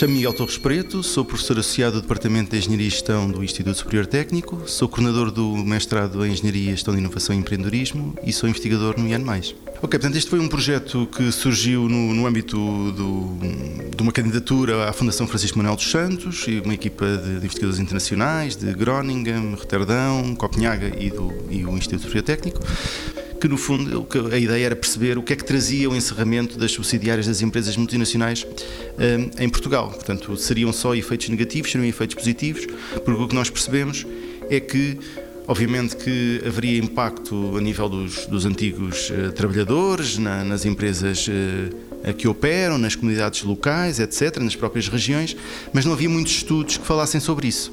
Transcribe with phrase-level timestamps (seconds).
[0.00, 3.76] Chamo Miguel Torres Preto, sou professor associado do Departamento de Engenharia e Gestão do Instituto
[3.76, 8.48] Superior Técnico, sou coordenador do mestrado em Engenharia, Gestão de Inovação e Empreendedorismo e sou
[8.48, 9.22] investigador no IAN+.
[9.82, 12.56] Ok, portanto este foi um projeto que surgiu no, no âmbito
[12.92, 13.36] do,
[13.94, 17.78] de uma candidatura à Fundação Francisco Manuel dos Santos e uma equipa de, de investigadores
[17.78, 22.60] internacionais de Groningen, Roterdão, Copenhaga e, do, e o Instituto Superior Técnico
[23.40, 26.72] que no fundo a ideia era perceber o que é que trazia o encerramento das
[26.72, 29.90] subsidiárias das empresas multinacionais um, em Portugal.
[29.90, 32.66] Portanto, seriam só efeitos negativos, seriam efeitos positivos,
[33.04, 34.06] porque o que nós percebemos
[34.50, 34.98] é que
[35.50, 42.14] Obviamente que haveria impacto a nível dos, dos antigos uh, trabalhadores, na, nas empresas uh,
[42.14, 45.36] que operam, nas comunidades locais, etc., nas próprias regiões,
[45.72, 47.72] mas não havia muitos estudos que falassem sobre isso.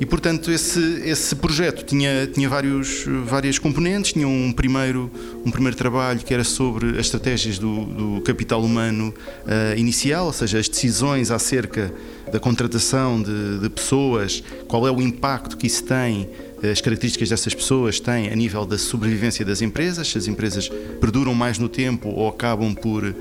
[0.00, 4.14] E, portanto, esse, esse projeto tinha, tinha vários, várias componentes.
[4.14, 5.10] Tinha um primeiro,
[5.44, 9.12] um primeiro trabalho que era sobre as estratégias do, do capital humano
[9.44, 11.92] uh, inicial, ou seja, as decisões acerca
[12.32, 16.30] da contratação de, de pessoas, qual é o impacto que isso tem
[16.62, 20.68] as características dessas pessoas têm a nível da sobrevivência das empresas, se as empresas
[21.00, 23.14] perduram mais no tempo ou acabam por uh,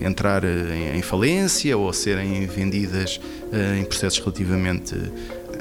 [0.00, 3.16] entrar em, em, falência ou serem vendidas
[3.52, 4.94] uh, em processos relativamente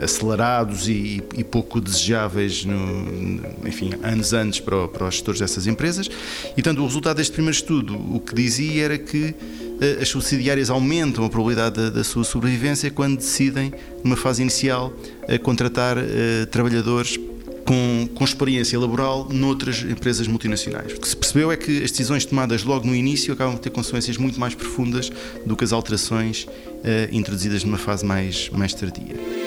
[0.02, 6.10] acelerados e, e pouco desejáveis, no, enfim, anos antes para, para os gestores dessas empresas.
[6.52, 10.70] E, portanto, o resultado deste primeiro estudo, o que dizia era que uh, as subsidiárias
[10.70, 14.94] aumentam a probabilidade da, da, sua sobrevivência quando decidem, numa fase inicial,
[15.44, 16.02] contratar uh,
[16.52, 17.18] trabalhadores
[17.68, 20.94] com, com, experiência laboral noutras empresas multinacionais.
[20.94, 23.70] O que se percebeu é que as decisões tomadas logo no início acabam por ter
[23.70, 25.12] consequências muito mais profundas
[25.46, 26.50] do que as alterações uh,
[27.12, 29.47] introduzidas numa fase mais, mais tardia.